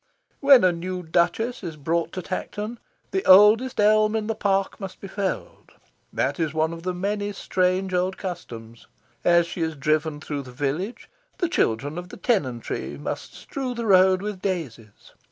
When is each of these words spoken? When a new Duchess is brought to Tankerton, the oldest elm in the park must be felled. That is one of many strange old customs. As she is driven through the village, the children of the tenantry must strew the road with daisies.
When 0.39 0.63
a 0.63 0.71
new 0.71 1.03
Duchess 1.03 1.63
is 1.63 1.75
brought 1.77 2.11
to 2.13 2.23
Tankerton, 2.23 2.79
the 3.11 3.23
oldest 3.25 3.79
elm 3.79 4.15
in 4.15 4.25
the 4.25 4.33
park 4.33 4.79
must 4.79 4.99
be 4.99 5.07
felled. 5.07 5.73
That 6.11 6.39
is 6.39 6.55
one 6.55 6.73
of 6.73 6.83
many 6.87 7.31
strange 7.33 7.93
old 7.93 8.17
customs. 8.17 8.87
As 9.23 9.45
she 9.45 9.61
is 9.61 9.75
driven 9.75 10.19
through 10.19 10.41
the 10.41 10.51
village, 10.51 11.07
the 11.37 11.47
children 11.47 11.99
of 11.99 12.09
the 12.09 12.17
tenantry 12.17 12.97
must 12.97 13.35
strew 13.35 13.75
the 13.75 13.85
road 13.85 14.23
with 14.23 14.41
daisies. 14.41 15.11